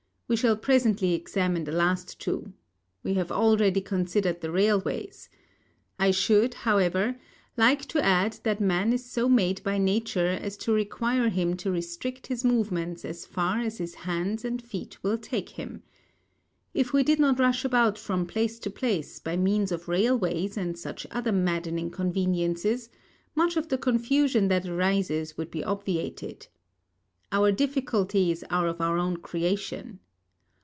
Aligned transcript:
We 0.31 0.37
shall 0.37 0.55
presently 0.55 1.13
examine 1.13 1.65
the 1.65 1.73
last 1.73 2.17
two. 2.17 2.53
We 3.03 3.15
have 3.15 3.33
already 3.33 3.81
considered 3.81 4.39
the 4.39 4.49
railways. 4.49 5.27
I 5.99 6.11
should, 6.11 6.53
however, 6.53 7.19
like 7.57 7.81
to 7.87 8.01
add 8.01 8.39
that 8.43 8.61
man 8.61 8.93
is 8.93 9.03
so 9.05 9.27
made 9.27 9.61
by 9.63 9.77
nature 9.77 10.29
as 10.29 10.55
to 10.59 10.71
require 10.71 11.27
him 11.27 11.57
to 11.57 11.69
restrict 11.71 12.27
his 12.27 12.45
movements 12.45 13.03
as 13.03 13.25
far 13.25 13.59
as 13.59 13.77
his 13.79 13.93
hands 14.07 14.45
and 14.45 14.61
feet 14.61 15.03
will 15.03 15.17
take 15.17 15.49
him. 15.49 15.83
If 16.73 16.93
we 16.93 17.03
did 17.03 17.19
not 17.19 17.37
rush 17.37 17.65
about 17.65 17.97
from 17.97 18.25
place 18.25 18.57
to 18.59 18.69
place 18.69 19.19
by 19.19 19.35
means 19.35 19.69
of 19.69 19.89
railways 19.89 20.55
and 20.55 20.79
such 20.79 21.05
other 21.11 21.33
maddening 21.33 21.89
conveniences, 21.91 22.89
much 23.35 23.57
of 23.57 23.67
the 23.67 23.77
confusion 23.77 24.47
that 24.47 24.65
arises 24.65 25.35
would 25.37 25.51
be 25.51 25.61
obviated. 25.61 26.47
Our 27.33 27.51
difficulties 27.51 28.45
are 28.49 28.69
of 28.69 28.79
our 28.79 28.97
own 28.97 29.17
creation. 29.17 29.99